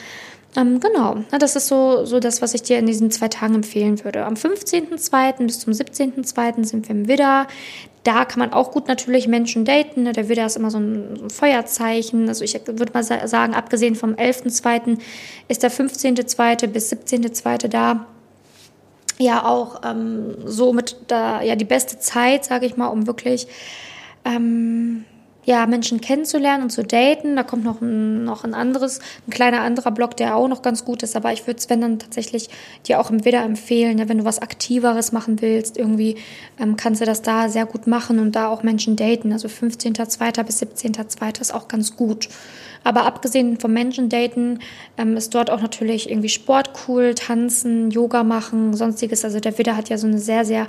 Ähm, 0.56 0.80
genau, 0.80 1.18
das 1.38 1.56
ist 1.56 1.68
so, 1.68 2.06
so 2.06 2.20
das, 2.20 2.42
was 2.42 2.54
ich 2.54 2.64
dir 2.64 2.80
in 2.80 2.88
diesen 2.88 3.12
zwei 3.12 3.28
Tagen 3.28 3.56
empfehlen 3.56 4.04
würde. 4.04 4.26
Am 4.26 4.34
15.02. 4.34 5.46
bis 5.46 5.60
zum 5.60 5.74
17.02. 5.74 6.66
sind 6.66 6.88
wir 6.88 6.96
im 6.96 7.08
Widder. 7.08 7.48
Da 8.04 8.26
kann 8.26 8.40
man 8.40 8.54
auch 8.54 8.72
gut 8.72 8.88
natürlich 8.88 9.28
Menschen 9.28 9.66
daten. 9.66 10.04
Ne? 10.04 10.14
Der 10.14 10.28
Widder 10.28 10.46
ist 10.46 10.58
immer 10.58 10.72
so 10.72 10.80
ein, 10.80 11.30
Feuerzeichen. 11.30 12.28
Also 12.28 12.44
ich 12.44 12.60
würde 12.66 12.92
mal 12.94 13.04
sagen, 13.04 13.54
abgesehen 13.54 13.96
vom 13.96 14.16
11.02. 14.16 14.98
ist 15.48 15.62
der 15.62 15.72
15.02. 15.72 16.68
bis 16.68 16.92
17.02. 16.92 17.68
da 17.68 18.08
ja 19.20 19.46
auch 19.46 19.82
ähm, 19.84 20.36
so 20.46 20.74
mit 20.74 20.96
da, 21.08 21.42
ja, 21.42 21.56
die 21.56 21.66
beste 21.66 22.00
Zeit, 22.00 22.46
sage 22.46 22.66
ich 22.66 22.78
mal, 22.78 22.88
um 22.88 23.06
wirklich 23.06 23.48
ähm, 24.26 25.06
ja, 25.50 25.66
Menschen 25.66 26.00
kennenzulernen 26.00 26.62
und 26.62 26.70
zu 26.70 26.84
daten. 26.84 27.36
Da 27.36 27.42
kommt 27.42 27.64
noch 27.64 27.82
ein, 27.82 28.24
noch 28.24 28.44
ein 28.44 28.54
anderes, 28.54 29.00
ein 29.28 29.32
kleiner 29.32 29.62
anderer 29.62 29.90
Block, 29.90 30.16
der 30.16 30.36
auch 30.36 30.48
noch 30.48 30.62
ganz 30.62 30.86
gut 30.86 31.02
ist. 31.02 31.16
Aber 31.16 31.34
ich 31.34 31.48
würde 31.48 31.58
es, 31.58 31.72
wenn 31.72 31.82
dann 31.82 31.98
tatsächlich 31.98 32.52
dir 32.88 33.00
auch 33.00 33.10
im 33.10 33.26
Widder 33.26 33.42
empfehlen, 33.42 33.98
ne, 33.98 34.08
wenn 34.08 34.20
du 34.20 34.26
was 34.26 34.44
Aktiveres 34.44 35.12
machen 35.12 35.42
willst, 35.42 35.76
irgendwie 35.76 36.18
ähm, 36.60 36.78
kannst 36.78 37.02
du 37.02 37.06
das 37.06 37.24
da 37.24 37.50
sehr 37.50 37.66
gut 37.66 37.88
machen 37.88 38.20
und 38.20 38.36
da 38.36 38.48
auch 38.48 38.62
Menschen 38.62 38.96
daten. 38.96 39.34
Also 39.34 39.48
15.02. 39.48 40.44
bis 40.44 40.62
17.02. 40.62 41.42
ist 41.42 41.52
auch 41.52 41.68
ganz 41.68 41.96
gut. 41.96 42.30
Aber 42.84 43.06
abgesehen 43.06 43.60
vom 43.60 43.74
Menschen 43.74 44.08
daten 44.08 44.60
ähm, 44.98 45.18
ist 45.18 45.36
dort 45.36 45.50
auch 45.50 45.62
natürlich 45.62 46.10
irgendwie 46.10 46.30
Sport 46.30 46.72
cool, 46.88 47.14
tanzen, 47.14 47.92
Yoga 47.92 48.24
machen, 48.24 48.74
sonstiges. 48.74 49.26
Also 49.26 49.40
der 49.40 49.58
Widder 49.58 49.76
hat 49.76 49.90
ja 49.90 49.98
so 49.98 50.08
eine 50.08 50.20
sehr, 50.20 50.46
sehr, 50.46 50.68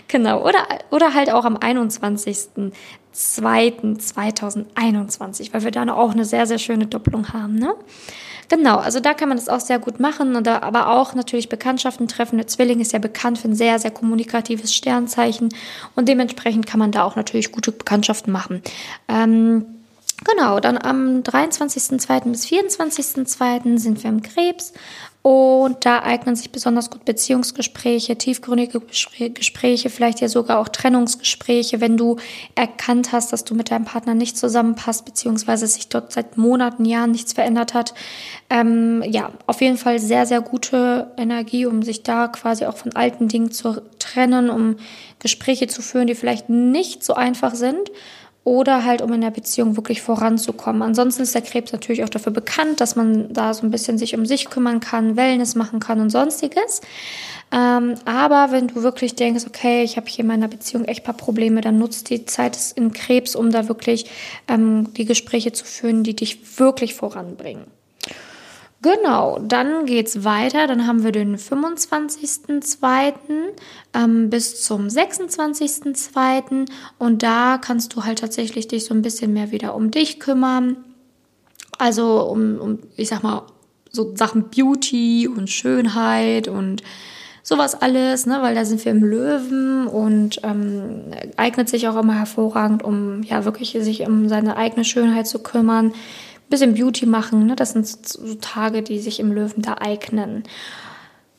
genau, 0.09 0.43
oder, 0.43 0.67
oder 0.91 1.13
halt 1.13 1.33
auch 1.33 1.45
am 1.45 1.57
21. 1.57 2.73
20.02.2021, 3.15 5.53
weil 5.53 5.63
wir 5.63 5.71
da 5.71 5.87
auch 5.93 6.13
eine 6.13 6.25
sehr, 6.25 6.47
sehr 6.47 6.59
schöne 6.59 6.87
Doppelung 6.87 7.33
haben. 7.33 7.57
Ne? 7.57 7.75
Genau, 8.49 8.77
also 8.77 9.01
da 9.01 9.15
kann 9.15 9.29
man 9.29 9.39
das 9.39 9.49
auch 9.49 9.61
sehr 9.61 9.79
gut 9.79 10.01
machen, 10.01 10.43
da, 10.45 10.61
aber 10.61 10.91
auch 10.91 11.15
natürlich 11.15 11.49
Bekanntschaften 11.49 12.09
treffen. 12.09 12.37
Der 12.37 12.47
Zwilling 12.47 12.81
ist 12.81 12.93
ja 12.93 12.99
bekannt 12.99 13.39
für 13.39 13.49
ein 13.49 13.55
sehr, 13.55 13.79
sehr 13.79 13.91
kommunikatives 13.91 14.75
Sternzeichen 14.75 15.49
und 15.95 16.09
dementsprechend 16.09 16.67
kann 16.67 16.81
man 16.81 16.93
da 16.93 17.05
auch 17.05 17.17
natürlich 17.17 17.53
gute 17.53 17.73
Bekanntschaften 17.73 18.33
machen. 18.33 18.63
Ähm, 19.09 19.67
Genau, 20.23 20.61
dann 20.61 20.79
am 20.79 21.23
23.02. 21.23 22.31
bis 22.31 22.47
24.02. 22.47 23.79
sind 23.79 24.03
wir 24.03 24.11
im 24.11 24.23
Krebs 24.23 24.73
und 25.27 25.87
da 25.87 26.03
eignen 26.03 26.37
sich 26.37 26.53
besonders 26.53 26.91
gut 26.91 27.07
Beziehungsgespräche, 27.07 28.19
tiefgründige 28.19 28.83
Gespräche, 29.31 29.89
vielleicht 29.89 30.21
ja 30.21 30.29
sogar 30.29 30.59
auch 30.59 30.69
Trennungsgespräche, 30.69 31.81
wenn 31.81 31.97
du 31.97 32.17
erkannt 32.55 33.11
hast, 33.11 33.33
dass 33.33 33.43
du 33.43 33.55
mit 33.55 33.71
deinem 33.71 33.87
Partner 33.87 34.13
nicht 34.13 34.37
zusammenpasst, 34.37 35.07
beziehungsweise 35.07 35.67
sich 35.67 35.89
dort 35.89 36.13
seit 36.13 36.37
Monaten, 36.37 36.85
Jahren 36.85 37.13
nichts 37.13 37.33
verändert 37.33 37.73
hat. 37.73 37.95
Ähm, 38.51 39.03
ja, 39.07 39.31
auf 39.47 39.63
jeden 39.63 39.79
Fall 39.79 39.99
sehr, 39.99 40.27
sehr 40.27 40.43
gute 40.43 41.11
Energie, 41.17 41.65
um 41.65 41.83
sich 41.83 42.03
da 42.03 42.29
quasi 42.29 42.67
auch 42.67 42.77
von 42.77 42.95
alten 42.95 43.27
Dingen 43.27 43.51
zu 43.51 43.81
trennen, 43.99 44.51
um 44.51 44.77
Gespräche 45.21 45.69
zu 45.69 45.81
führen, 45.81 46.07
die 46.07 46.15
vielleicht 46.15 46.51
nicht 46.51 47.03
so 47.03 47.15
einfach 47.15 47.55
sind 47.55 47.91
oder 48.45 48.85
halt 48.85 49.01
um 49.01 49.13
in 49.13 49.23
der 49.23 49.31
Beziehung 49.31 49.77
wirklich 49.77 50.03
voranzukommen. 50.03 50.83
Ansonsten 50.83 51.23
ist 51.23 51.35
der 51.35 51.43
Krebs 51.43 51.73
natürlich 51.73 52.05
auch 52.05 52.11
dafür 52.11 52.33
bekannt, 52.33 52.81
dass 52.81 52.95
man 52.95 53.33
da 53.33 53.55
so 53.55 53.67
ein 53.67 53.71
bisschen 53.71 53.97
sich 53.97 54.15
um 54.15 54.27
sich 54.27 54.51
kümmern 54.51 54.81
kann, 54.81 55.17
Wellness 55.17 55.55
machen 55.55 55.81
kann 55.81 56.01
und 56.01 56.11
sonstiges. 56.11 56.83
Ähm, 57.51 57.95
aber 58.05 58.53
wenn 58.53 58.69
du 58.69 58.83
wirklich 58.83 59.15
denkst, 59.15 59.45
okay, 59.47 59.83
ich 59.83 59.97
habe 59.97 60.07
hier 60.09 60.21
in 60.21 60.29
meiner 60.29 60.49
Beziehung 60.49 60.85
echt 60.85 61.05
paar 61.05 61.17
Probleme, 61.17 61.63
dann 61.63 61.79
nutzt 61.79 62.11
die 62.11 62.27
Zeit 62.27 62.59
in 62.77 62.93
Krebs, 62.93 63.35
um 63.35 63.51
da 63.51 63.69
wirklich 63.69 64.07
ähm, 64.47 64.93
die 64.95 65.07
Gespräche 65.07 65.53
zu 65.53 65.65
führen, 65.65 66.03
die 66.03 66.15
dich 66.15 66.59
wirklich 66.59 66.95
voranbringen. 66.95 67.65
Genau, 68.85 69.39
dann 69.43 69.87
geht's 69.87 70.25
weiter. 70.25 70.67
Dann 70.67 70.87
haben 70.87 71.05
wir 71.05 71.13
den 71.13 71.39
25.02. 71.39 73.15
Ähm, 73.95 74.29
bis 74.29 74.63
zum 74.63 74.89
26.02. 74.89 76.67
Und 76.99 77.23
da 77.23 77.57
kannst 77.57 77.95
du 77.95 78.05
halt 78.05 78.19
tatsächlich 78.19 78.69
dich 78.69 78.85
so 78.85 78.93
ein 78.93 79.01
bisschen 79.01 79.33
mehr 79.33 79.53
wieder 79.53 79.75
um 79.75 79.91
dich 79.91 80.21
kümmern. 80.21 80.77
Also 81.79 82.29
um, 82.31 82.59
um 82.61 82.79
ich 82.97 83.09
sag 83.09 83.23
mal, 83.23 83.47
so 83.91 84.15
Sachen 84.17 84.51
Beauty 84.51 85.29
und 85.29 85.49
Schönheit 85.49 86.47
und 86.47 86.83
sowas 87.43 87.81
alles, 87.81 88.27
ne, 88.27 88.43
weil 88.43 88.55
da 88.55 88.67
sind 88.67 88.85
wir 88.85 88.93
im 88.93 89.03
Löwen 89.03 89.87
und 89.87 90.41
ähm, 90.43 91.05
eignet 91.39 91.71
sich 91.71 91.89
auch 91.89 91.97
immer 91.97 92.19
hervorragend, 92.19 92.83
um 92.83 93.23
ja 93.23 93.47
wirklich 93.47 93.71
sich 93.81 94.07
um 94.07 94.29
seine 94.29 94.59
eigene 94.59 94.85
Schönheit 94.85 95.27
zu 95.27 95.39
kümmern 95.39 95.95
bisschen 96.49 96.75
Beauty 96.75 97.07
machen. 97.07 97.47
Ne? 97.47 97.57
Das 97.57 97.73
sind 97.73 97.87
so 97.87 98.35
Tage, 98.37 98.83
die 98.83 98.99
sich 98.99 99.21
im 99.21 99.33
Löwen 99.33 99.63
da 99.63 99.77
eignen. 99.81 100.45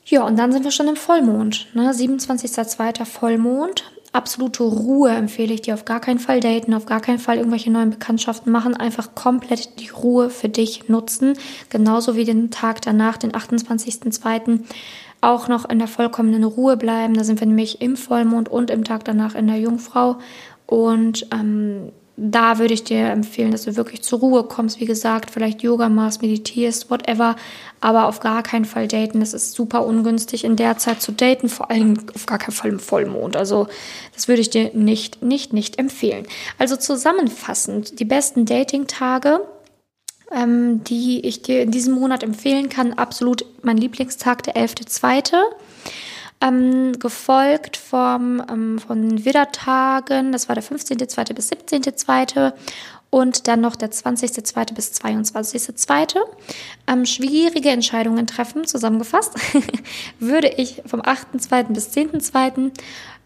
Ja, 0.04 0.22
und 0.22 0.38
dann 0.38 0.52
sind 0.52 0.64
wir 0.64 0.70
schon 0.70 0.88
im 0.88 0.96
Vollmond. 0.96 1.66
Ne? 1.74 1.90
27.02. 1.90 3.04
Vollmond. 3.04 3.84
Absolute 4.12 4.62
Ruhe 4.62 5.10
empfehle 5.10 5.52
ich 5.52 5.62
dir 5.62 5.74
auf 5.74 5.84
gar 5.84 6.00
keinen 6.00 6.20
Fall 6.20 6.40
daten, 6.40 6.72
auf 6.72 6.86
gar 6.86 7.00
keinen 7.00 7.18
Fall 7.18 7.36
irgendwelche 7.36 7.70
neuen 7.70 7.90
Bekanntschaften 7.90 8.50
machen. 8.50 8.74
Einfach 8.74 9.14
komplett 9.14 9.78
die 9.80 9.88
Ruhe 9.88 10.30
für 10.30 10.48
dich 10.48 10.88
nutzen. 10.88 11.34
Genauso 11.70 12.16
wie 12.16 12.24
den 12.24 12.50
Tag 12.50 12.80
danach, 12.82 13.18
den 13.18 13.32
28.02. 13.32 14.60
auch 15.20 15.48
noch 15.48 15.68
in 15.68 15.78
der 15.78 15.88
vollkommenen 15.88 16.44
Ruhe 16.44 16.76
bleiben. 16.76 17.14
Da 17.14 17.24
sind 17.24 17.40
wir 17.40 17.46
nämlich 17.46 17.82
im 17.82 17.96
Vollmond 17.96 18.48
und 18.48 18.70
im 18.70 18.84
Tag 18.84 19.04
danach 19.04 19.34
in 19.34 19.48
der 19.48 19.58
Jungfrau. 19.58 20.16
Und 20.66 21.26
ähm, 21.32 21.92
da 22.18 22.58
würde 22.58 22.72
ich 22.72 22.82
dir 22.82 23.10
empfehlen, 23.10 23.50
dass 23.52 23.64
du 23.64 23.76
wirklich 23.76 24.02
zur 24.02 24.20
Ruhe 24.20 24.44
kommst. 24.44 24.80
Wie 24.80 24.86
gesagt, 24.86 25.30
vielleicht 25.30 25.62
Yoga 25.62 25.90
machst, 25.90 26.22
meditierst, 26.22 26.90
whatever. 26.90 27.36
Aber 27.80 28.06
auf 28.06 28.20
gar 28.20 28.42
keinen 28.42 28.64
Fall 28.64 28.88
daten. 28.88 29.20
Es 29.20 29.34
ist 29.34 29.52
super 29.52 29.84
ungünstig, 29.84 30.44
in 30.44 30.56
der 30.56 30.78
Zeit 30.78 31.02
zu 31.02 31.12
daten. 31.12 31.50
Vor 31.50 31.70
allem 31.70 31.98
auf 32.14 32.24
gar 32.24 32.38
keinen 32.38 32.54
Fall 32.54 32.70
im 32.70 32.78
Vollmond. 32.78 33.36
Also, 33.36 33.68
das 34.14 34.28
würde 34.28 34.40
ich 34.40 34.48
dir 34.48 34.70
nicht, 34.72 35.22
nicht, 35.22 35.52
nicht 35.52 35.78
empfehlen. 35.78 36.26
Also 36.56 36.76
zusammenfassend, 36.76 38.00
die 38.00 38.06
besten 38.06 38.46
Dating-Tage, 38.46 39.42
ähm, 40.32 40.82
die 40.84 41.20
ich 41.26 41.42
dir 41.42 41.60
in 41.60 41.70
diesem 41.70 41.94
Monat 41.94 42.22
empfehlen 42.22 42.70
kann. 42.70 42.94
Absolut 42.94 43.44
mein 43.62 43.76
Lieblingstag, 43.76 44.42
der 44.42 44.56
11.2 44.56 45.34
ähm, 46.40 46.98
gefolgt 46.98 47.76
vom, 47.76 48.42
ähm, 48.50 48.78
von 48.78 49.24
Widdertagen, 49.24 50.32
das 50.32 50.48
war 50.48 50.54
der 50.54 50.64
15.2. 50.64 51.34
bis 51.34 51.50
17.2. 51.50 52.52
Und 53.08 53.46
dann 53.46 53.60
noch 53.60 53.76
der 53.76 53.90
20.2. 53.90 54.74
bis 54.74 54.92
22.2. 54.92 56.18
Ähm, 56.86 57.06
schwierige 57.06 57.70
Entscheidungen 57.70 58.26
treffen, 58.26 58.66
zusammengefasst, 58.66 59.32
würde 60.18 60.48
ich 60.48 60.82
vom 60.86 61.00
8.2. 61.00 61.72
bis 61.72 61.88
10.2. 61.92 62.72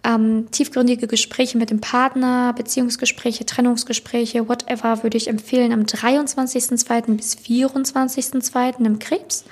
Ähm, 0.02 0.49
tiefgründige 0.50 1.07
Gespräche 1.07 1.59
mit 1.59 1.71
dem 1.71 1.81
Partner, 1.81 2.52
Beziehungsgespräche, 2.55 3.45
Trennungsgespräche, 3.45 4.49
whatever, 4.49 5.02
würde 5.02 5.17
ich 5.17 5.29
empfehlen 5.29 5.73
am 5.73 5.83
23.2. 5.83 7.17
bis 7.17 7.37
24.2. 7.37 8.85
im 8.85 8.99
Krebs. 8.99 9.45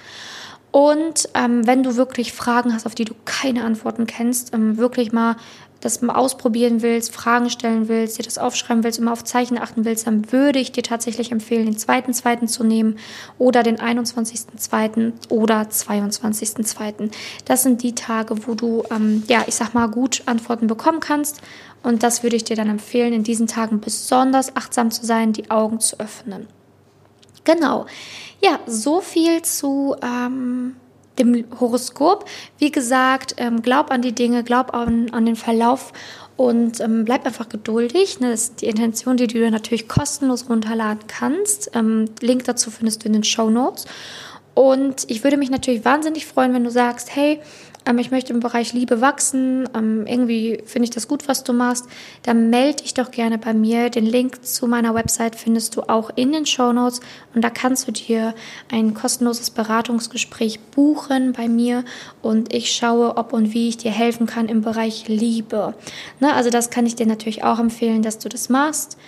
Und 0.70 1.28
ähm, 1.34 1.66
wenn 1.66 1.82
du 1.82 1.96
wirklich 1.96 2.32
Fragen 2.32 2.74
hast, 2.74 2.86
auf 2.86 2.94
die 2.94 3.04
du 3.04 3.14
keine 3.24 3.64
Antworten 3.64 4.06
kennst, 4.06 4.52
ähm, 4.54 4.76
wirklich 4.76 5.12
mal 5.12 5.36
das 5.80 6.02
mal 6.02 6.16
ausprobieren 6.16 6.82
willst, 6.82 7.14
Fragen 7.14 7.50
stellen 7.50 7.88
willst, 7.88 8.18
dir 8.18 8.24
das 8.24 8.38
aufschreiben 8.38 8.82
willst, 8.82 8.98
immer 8.98 9.12
auf 9.12 9.24
Zeichen 9.24 9.58
achten 9.58 9.84
willst, 9.84 10.06
dann 10.06 10.32
würde 10.32 10.58
ich 10.58 10.72
dir 10.72 10.82
tatsächlich 10.82 11.30
empfehlen, 11.30 11.66
den 11.66 11.78
zweiten 11.78 12.12
zweiten 12.12 12.48
zu 12.48 12.64
nehmen 12.64 12.98
oder 13.38 13.62
den 13.62 13.76
21.2. 13.76 15.12
oder 15.28 15.62
22.2. 15.62 17.10
Das 17.44 17.62
sind 17.62 17.82
die 17.82 17.94
Tage, 17.94 18.46
wo 18.46 18.54
du, 18.54 18.82
ähm, 18.90 19.22
ja, 19.28 19.44
ich 19.46 19.54
sag 19.54 19.74
mal, 19.74 19.86
gut 19.88 20.22
Antworten 20.26 20.66
bekommen 20.66 21.00
kannst. 21.00 21.40
Und 21.84 22.02
das 22.02 22.24
würde 22.24 22.34
ich 22.34 22.44
dir 22.44 22.56
dann 22.56 22.68
empfehlen, 22.68 23.12
in 23.12 23.22
diesen 23.22 23.46
Tagen 23.46 23.80
besonders 23.80 24.56
achtsam 24.56 24.90
zu 24.90 25.06
sein, 25.06 25.32
die 25.32 25.50
Augen 25.50 25.78
zu 25.78 26.00
öffnen. 26.00 26.48
Genau. 27.48 27.86
Ja, 28.42 28.60
so 28.66 29.00
viel 29.00 29.40
zu 29.40 29.96
ähm, 30.02 30.76
dem 31.18 31.46
Horoskop. 31.58 32.26
Wie 32.58 32.70
gesagt, 32.70 33.36
ähm, 33.38 33.62
glaub 33.62 33.90
an 33.90 34.02
die 34.02 34.12
Dinge, 34.12 34.44
glaub 34.44 34.74
an, 34.74 35.08
an 35.12 35.24
den 35.24 35.34
Verlauf 35.34 35.94
und 36.36 36.78
ähm, 36.80 37.06
bleib 37.06 37.24
einfach 37.24 37.48
geduldig. 37.48 38.20
Ne? 38.20 38.30
Das 38.32 38.42
ist 38.42 38.60
die 38.60 38.66
Intention, 38.66 39.16
die 39.16 39.28
du 39.28 39.50
natürlich 39.50 39.88
kostenlos 39.88 40.50
runterladen 40.50 41.06
kannst. 41.08 41.70
Ähm, 41.74 42.04
Link 42.20 42.44
dazu 42.44 42.70
findest 42.70 43.04
du 43.04 43.06
in 43.06 43.14
den 43.14 43.24
Show 43.24 43.48
Notes. 43.48 43.86
Und 44.52 45.10
ich 45.10 45.24
würde 45.24 45.38
mich 45.38 45.48
natürlich 45.48 45.86
wahnsinnig 45.86 46.26
freuen, 46.26 46.52
wenn 46.52 46.64
du 46.64 46.70
sagst, 46.70 47.16
hey, 47.16 47.40
ähm, 47.88 47.98
ich 47.98 48.10
möchte 48.10 48.32
im 48.32 48.40
Bereich 48.40 48.72
Liebe 48.72 49.00
wachsen, 49.00 49.68
ähm, 49.74 50.06
irgendwie 50.06 50.62
finde 50.64 50.84
ich 50.84 50.90
das 50.90 51.08
gut, 51.08 51.26
was 51.26 51.42
du 51.42 51.52
machst, 51.52 51.86
dann 52.22 52.50
melde 52.50 52.82
dich 52.82 52.94
doch 52.94 53.10
gerne 53.10 53.38
bei 53.38 53.54
mir. 53.54 53.90
Den 53.90 54.06
Link 54.06 54.44
zu 54.44 54.66
meiner 54.66 54.94
Website 54.94 55.34
findest 55.34 55.74
du 55.76 55.82
auch 55.82 56.10
in 56.14 56.32
den 56.32 56.46
Show 56.46 56.72
Notes 56.72 57.00
und 57.34 57.42
da 57.42 57.50
kannst 57.50 57.88
du 57.88 57.92
dir 57.92 58.34
ein 58.70 58.94
kostenloses 58.94 59.50
Beratungsgespräch 59.50 60.60
buchen 60.60 61.32
bei 61.32 61.48
mir 61.48 61.84
und 62.22 62.52
ich 62.54 62.70
schaue, 62.72 63.16
ob 63.16 63.32
und 63.32 63.54
wie 63.54 63.68
ich 63.68 63.78
dir 63.78 63.90
helfen 63.90 64.26
kann 64.26 64.48
im 64.48 64.60
Bereich 64.60 65.08
Liebe. 65.08 65.74
Ne, 66.20 66.34
also 66.34 66.50
das 66.50 66.70
kann 66.70 66.86
ich 66.86 66.94
dir 66.94 67.06
natürlich 67.06 67.42
auch 67.42 67.58
empfehlen, 67.58 68.02
dass 68.02 68.18
du 68.18 68.28
das 68.28 68.48
machst. 68.48 68.98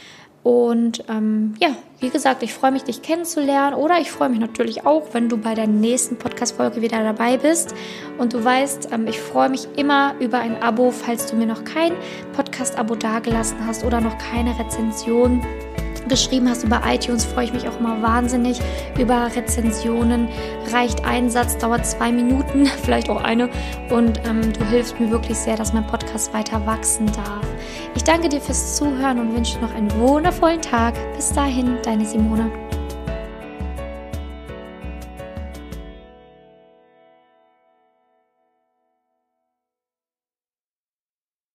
Und 0.42 1.04
ähm, 1.08 1.54
ja, 1.60 1.76
wie 2.00 2.09
gesagt, 2.09 2.42
ich 2.42 2.54
freue 2.54 2.73
mich, 2.73 2.85
dich 2.85 3.02
kennenzulernen 3.02 3.75
oder 3.75 4.00
ich 4.00 4.11
freue 4.11 4.30
mich 4.30 4.40
natürlich 4.40 4.87
auch, 4.87 5.09
wenn 5.12 5.28
du 5.28 5.37
bei 5.37 5.54
der 5.54 5.66
nächsten 5.66 6.16
Podcast-Folge 6.16 6.80
wieder 6.80 7.02
dabei 7.02 7.37
bist. 7.37 7.75
Und 8.19 8.33
du 8.33 8.42
weißt, 8.42 8.88
ähm, 8.92 9.07
ich 9.07 9.21
freue 9.21 9.50
mich 9.50 9.69
immer 9.76 10.14
über 10.19 10.38
ein 10.38 10.62
Abo, 10.62 10.90
falls 10.90 11.26
du 11.26 11.37
mir 11.37 11.47
noch 11.47 11.64
kein 11.64 11.92
Podcast-Abo 12.33 12.95
dagelassen 12.95 13.59
hast 13.66 13.85
oder 13.85 14.00
noch 14.00 14.16
keine 14.19 14.59
Rezension 14.59 15.42
geschrieben 16.09 16.49
hast 16.49 16.64
über 16.64 16.83
iTunes, 16.87 17.25
freue 17.25 17.45
ich 17.45 17.52
mich 17.52 17.69
auch 17.69 17.78
immer 17.78 18.00
wahnsinnig 18.02 18.61
über 18.99 19.30
Rezensionen. 19.35 20.28
Reicht 20.73 21.04
ein 21.04 21.30
Satz, 21.30 21.59
dauert 21.59 21.87
zwei 21.87 22.12
Minuten, 22.12 22.66
vielleicht 22.83 23.09
auch 23.09 23.23
eine. 23.23 23.49
Und 23.90 24.21
ähm, 24.26 24.52
du 24.52 24.64
hilfst 24.66 24.99
mir 25.00 25.11
wirklich 25.11 25.38
sehr, 25.38 25.57
dass 25.57 25.73
mein 25.73 25.87
Podcast 25.87 26.33
weiter 26.33 26.64
wachsen 26.66 27.07
darf. 27.07 27.47
Ich 27.95 28.04
danke 28.04 28.28
dir 28.28 28.40
fürs 28.40 28.76
Zuhören 28.76 29.19
und 29.19 29.35
wünsche 29.35 29.59
noch 29.59 29.75
einen 29.75 29.92
wundervollen 29.99 30.62
Tag. 30.62 30.95
Bis 31.16 31.33
dahin, 31.33 31.78
deine 31.83 32.04
Simone. 32.07 32.70